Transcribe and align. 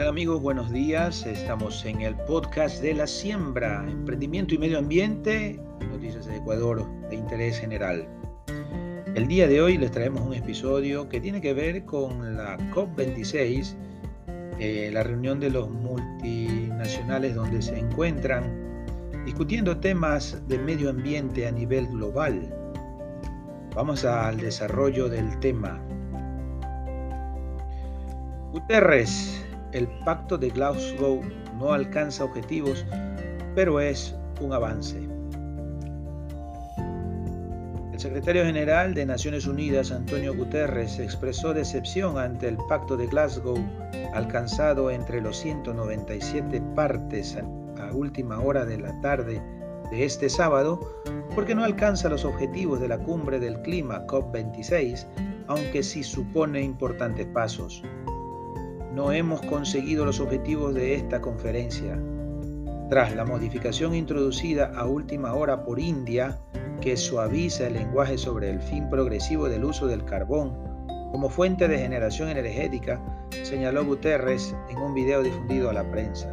tal 0.00 0.08
amigos? 0.08 0.40
Buenos 0.40 0.72
días. 0.72 1.26
Estamos 1.26 1.84
en 1.84 2.00
el 2.00 2.16
podcast 2.16 2.80
de 2.80 2.94
la 2.94 3.06
siembra, 3.06 3.84
emprendimiento 3.86 4.54
y 4.54 4.58
medio 4.58 4.78
ambiente, 4.78 5.60
noticias 5.90 6.24
de 6.24 6.38
Ecuador 6.38 6.86
de 7.10 7.16
interés 7.16 7.58
general. 7.58 8.08
El 9.14 9.28
día 9.28 9.46
de 9.46 9.60
hoy 9.60 9.76
les 9.76 9.90
traemos 9.90 10.22
un 10.22 10.32
episodio 10.32 11.06
que 11.10 11.20
tiene 11.20 11.42
que 11.42 11.52
ver 11.52 11.84
con 11.84 12.34
la 12.34 12.56
COP26, 12.70 13.74
eh, 14.58 14.88
la 14.90 15.02
reunión 15.02 15.38
de 15.38 15.50
los 15.50 15.68
multinacionales 15.68 17.34
donde 17.34 17.60
se 17.60 17.78
encuentran 17.78 18.86
discutiendo 19.26 19.80
temas 19.80 20.40
de 20.48 20.58
medio 20.58 20.88
ambiente 20.88 21.46
a 21.46 21.52
nivel 21.52 21.86
global. 21.88 22.50
Vamos 23.74 24.06
al 24.06 24.38
desarrollo 24.38 25.10
del 25.10 25.38
tema. 25.40 25.78
Guterres 28.50 29.44
el 29.72 29.88
pacto 30.04 30.36
de 30.36 30.50
Glasgow 30.50 31.20
no 31.58 31.72
alcanza 31.72 32.24
objetivos, 32.24 32.84
pero 33.54 33.80
es 33.80 34.16
un 34.40 34.52
avance. 34.52 34.98
El 37.92 38.00
secretario 38.00 38.44
general 38.44 38.94
de 38.94 39.04
Naciones 39.04 39.46
Unidas, 39.46 39.92
Antonio 39.92 40.34
Guterres, 40.34 40.98
expresó 40.98 41.52
decepción 41.52 42.18
ante 42.18 42.48
el 42.48 42.56
pacto 42.68 42.96
de 42.96 43.06
Glasgow 43.06 43.58
alcanzado 44.14 44.90
entre 44.90 45.20
los 45.20 45.36
197 45.36 46.62
partes 46.74 47.36
a 47.36 47.92
última 47.92 48.40
hora 48.40 48.64
de 48.64 48.78
la 48.78 48.98
tarde 49.00 49.42
de 49.90 50.04
este 50.04 50.30
sábado, 50.30 50.80
porque 51.34 51.54
no 51.54 51.64
alcanza 51.64 52.08
los 52.08 52.24
objetivos 52.24 52.80
de 52.80 52.88
la 52.88 52.98
cumbre 52.98 53.38
del 53.38 53.60
clima 53.62 54.06
COP26, 54.06 55.06
aunque 55.48 55.82
sí 55.82 56.02
supone 56.02 56.62
importantes 56.62 57.26
pasos 57.26 57.82
no 58.94 59.12
hemos 59.12 59.40
conseguido 59.42 60.04
los 60.04 60.20
objetivos 60.20 60.74
de 60.74 60.94
esta 60.94 61.20
conferencia. 61.20 61.98
Tras 62.88 63.14
la 63.14 63.24
modificación 63.24 63.94
introducida 63.94 64.72
a 64.74 64.86
última 64.86 65.34
hora 65.34 65.64
por 65.64 65.78
India, 65.78 66.38
que 66.80 66.96
suaviza 66.96 67.68
el 67.68 67.74
lenguaje 67.74 68.18
sobre 68.18 68.50
el 68.50 68.60
fin 68.60 68.88
progresivo 68.90 69.48
del 69.48 69.64
uso 69.64 69.86
del 69.86 70.04
carbón 70.04 70.70
como 71.12 71.28
fuente 71.28 71.66
de 71.66 71.78
generación 71.78 72.28
energética, 72.28 73.00
señaló 73.42 73.84
Guterres 73.84 74.54
en 74.70 74.78
un 74.78 74.94
video 74.94 75.22
difundido 75.22 75.68
a 75.68 75.72
la 75.72 75.90
prensa. 75.90 76.28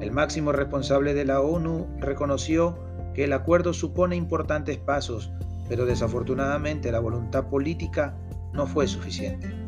El 0.00 0.12
máximo 0.12 0.52
responsable 0.52 1.14
de 1.14 1.24
la 1.24 1.40
ONU 1.40 1.86
reconoció 1.98 2.78
que 3.14 3.24
el 3.24 3.32
acuerdo 3.32 3.72
supone 3.72 4.16
importantes 4.16 4.78
pasos, 4.78 5.30
pero 5.68 5.84
desafortunadamente 5.84 6.90
la 6.90 7.00
voluntad 7.00 7.48
política 7.48 8.14
no 8.52 8.66
fue 8.66 8.86
suficiente. 8.86 9.65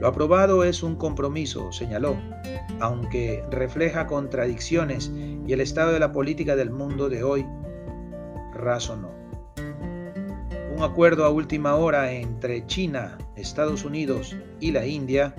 Lo 0.00 0.08
aprobado 0.08 0.62
es 0.64 0.82
un 0.82 0.96
compromiso, 0.96 1.72
señaló, 1.72 2.16
aunque 2.80 3.42
refleja 3.50 4.06
contradicciones 4.06 5.10
y 5.46 5.52
el 5.52 5.60
estado 5.60 5.92
de 5.92 6.00
la 6.00 6.12
política 6.12 6.54
del 6.54 6.70
mundo 6.70 7.08
de 7.08 7.22
hoy, 7.22 7.46
razonó. 8.52 9.10
Un 10.76 10.82
acuerdo 10.82 11.24
a 11.24 11.30
última 11.30 11.76
hora 11.76 12.12
entre 12.12 12.66
China, 12.66 13.16
Estados 13.36 13.84
Unidos 13.84 14.36
y 14.60 14.72
la 14.72 14.86
India, 14.86 15.34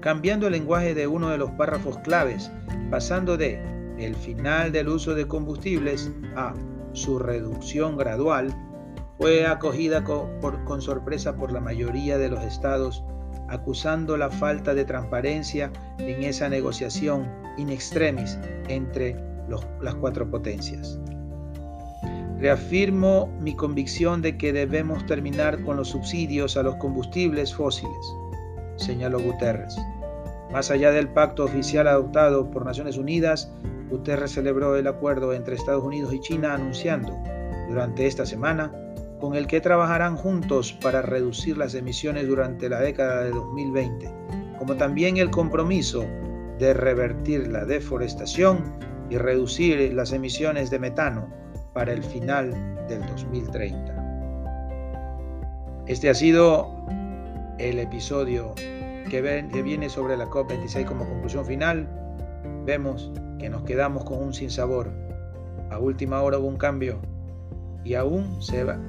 cambiando 0.00 0.46
el 0.46 0.52
lenguaje 0.52 0.94
de 0.94 1.06
uno 1.06 1.30
de 1.30 1.38
los 1.38 1.50
párrafos 1.52 1.96
claves, 1.98 2.50
pasando 2.90 3.38
de 3.38 3.62
el 3.98 4.14
final 4.14 4.72
del 4.72 4.88
uso 4.88 5.14
de 5.14 5.26
combustibles 5.26 6.10
a 6.36 6.54
su 6.92 7.18
reducción 7.18 7.96
gradual, 7.96 8.54
fue 9.22 9.46
acogida 9.46 10.02
con, 10.02 10.82
sorpresa 10.82 11.36
por 11.36 11.52
la 11.52 11.60
mayoría 11.60 12.18
de 12.18 12.28
los 12.28 12.42
estados 12.42 13.04
acusando 13.48 14.16
la 14.16 14.30
falta 14.30 14.74
de 14.74 14.84
transparencia 14.84 15.70
en 15.98 16.24
esa 16.24 16.48
negociación 16.48 17.30
in 17.56 17.70
extremis 17.70 18.36
entre 18.66 19.16
las 19.80 19.94
cuatro 19.94 20.28
potencias. 20.28 20.98
Reafirmo 22.40 23.28
mi 23.38 23.54
convicción 23.54 24.22
de 24.22 24.36
que 24.36 24.52
debemos 24.52 25.06
terminar 25.06 25.62
con 25.62 25.76
los 25.76 25.90
subsidios 25.90 26.56
a 26.56 26.64
los 26.64 26.74
combustibles 26.76 27.54
fósiles, 27.54 28.12
señaló 28.74 29.20
Guterres. 29.20 29.76
Más 30.50 30.72
allá 30.72 30.90
del 30.90 31.08
pacto 31.08 31.44
oficial 31.44 31.86
adoptado 31.86 32.50
por 32.50 32.66
Naciones 32.66 32.96
Unidas, 32.96 33.52
Guterres 33.88 34.32
celebró 34.32 34.74
el 34.74 34.88
acuerdo 34.88 35.32
entre 35.32 35.54
Estados 35.54 35.84
Unidos 35.84 36.12
y 36.12 36.18
China 36.18 36.54
anunciando 36.54 37.16
durante 37.68 38.08
esta 38.08 38.26
semana 38.26 38.81
con 39.22 39.34
el 39.36 39.46
que 39.46 39.60
trabajarán 39.60 40.16
juntos 40.16 40.72
para 40.72 41.00
reducir 41.00 41.56
las 41.56 41.76
emisiones 41.76 42.26
durante 42.26 42.68
la 42.68 42.80
década 42.80 43.22
de 43.22 43.30
2020, 43.30 44.10
como 44.58 44.74
también 44.74 45.16
el 45.16 45.30
compromiso 45.30 46.04
de 46.58 46.74
revertir 46.74 47.46
la 47.46 47.64
deforestación 47.64 48.74
y 49.10 49.18
reducir 49.18 49.94
las 49.94 50.12
emisiones 50.12 50.70
de 50.70 50.80
metano 50.80 51.28
para 51.72 51.92
el 51.92 52.02
final 52.02 52.50
del 52.88 53.06
2030. 53.06 55.84
Este 55.86 56.10
ha 56.10 56.14
sido 56.14 56.84
el 57.60 57.78
episodio 57.78 58.56
que, 59.08 59.22
viene 59.62 59.88
sobre 59.88 60.16
la 60.16 60.26
COP26 60.26 60.84
como 60.84 61.08
conclusión 61.08 61.46
final. 61.46 61.88
Vemos 62.66 63.12
que 63.38 63.48
nos 63.48 63.62
quedamos 63.62 64.04
con 64.04 64.20
un 64.20 64.34
sinsabor. 64.34 64.90
A 65.70 65.78
última 65.78 66.20
hora 66.22 66.38
hubo 66.38 66.48
un 66.48 66.56
cambio 66.56 67.00
y 67.84 67.94
aún 67.94 68.42
se 68.42 68.64
va, 68.64 68.80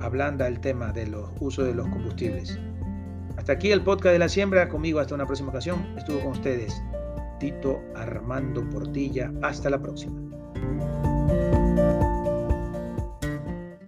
ablanda 0.00 0.46
el 0.46 0.60
tema 0.60 0.92
de 0.92 1.06
los 1.06 1.30
usos 1.40 1.66
de 1.66 1.74
los 1.74 1.88
combustibles. 1.88 2.58
Hasta 3.36 3.52
aquí 3.52 3.70
el 3.70 3.82
podcast 3.82 4.12
de 4.12 4.18
la 4.18 4.28
siembra, 4.28 4.68
conmigo 4.68 5.00
hasta 5.00 5.14
una 5.14 5.26
próxima 5.26 5.50
ocasión. 5.50 5.86
Estuvo 5.96 6.20
con 6.20 6.32
ustedes 6.32 6.82
Tito 7.38 7.80
Armando 7.94 8.68
Portilla. 8.68 9.32
Hasta 9.42 9.70
la 9.70 9.80
próxima. 9.80 10.18